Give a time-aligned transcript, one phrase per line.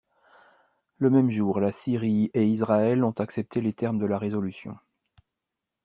[0.97, 4.75] Le même jour, la Syrie et Israël ont accepté les termes de la résolution.